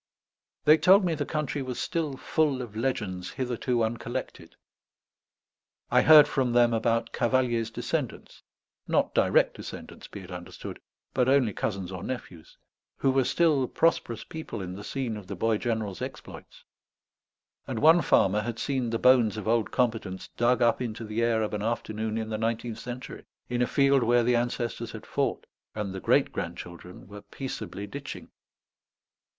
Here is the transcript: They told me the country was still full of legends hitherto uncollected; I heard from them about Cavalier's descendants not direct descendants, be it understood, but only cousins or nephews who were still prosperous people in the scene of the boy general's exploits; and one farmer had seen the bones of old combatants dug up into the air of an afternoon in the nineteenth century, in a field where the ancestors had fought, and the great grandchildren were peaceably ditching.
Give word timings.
They 0.65 0.79
told 0.79 1.05
me 1.05 1.13
the 1.13 1.27
country 1.27 1.61
was 1.61 1.79
still 1.79 2.17
full 2.17 2.63
of 2.63 2.75
legends 2.75 3.29
hitherto 3.29 3.83
uncollected; 3.83 4.55
I 5.91 6.01
heard 6.01 6.27
from 6.27 6.53
them 6.53 6.73
about 6.73 7.13
Cavalier's 7.13 7.69
descendants 7.69 8.41
not 8.87 9.13
direct 9.13 9.55
descendants, 9.57 10.07
be 10.07 10.21
it 10.21 10.31
understood, 10.31 10.79
but 11.13 11.29
only 11.29 11.53
cousins 11.53 11.91
or 11.91 12.01
nephews 12.01 12.57
who 12.97 13.11
were 13.11 13.23
still 13.23 13.67
prosperous 13.67 14.23
people 14.23 14.59
in 14.59 14.73
the 14.73 14.83
scene 14.83 15.15
of 15.17 15.27
the 15.27 15.35
boy 15.35 15.59
general's 15.59 16.01
exploits; 16.01 16.63
and 17.67 17.77
one 17.77 18.01
farmer 18.01 18.41
had 18.41 18.57
seen 18.57 18.89
the 18.89 18.97
bones 18.97 19.37
of 19.37 19.47
old 19.47 19.69
combatants 19.69 20.29
dug 20.29 20.63
up 20.63 20.81
into 20.81 21.05
the 21.05 21.21
air 21.21 21.43
of 21.43 21.53
an 21.53 21.61
afternoon 21.61 22.17
in 22.17 22.29
the 22.29 22.39
nineteenth 22.39 22.79
century, 22.79 23.23
in 23.49 23.61
a 23.61 23.67
field 23.67 24.01
where 24.01 24.23
the 24.23 24.35
ancestors 24.35 24.93
had 24.93 25.05
fought, 25.05 25.45
and 25.75 25.93
the 25.93 25.99
great 25.99 26.31
grandchildren 26.31 27.07
were 27.07 27.21
peaceably 27.21 27.85
ditching. 27.85 28.31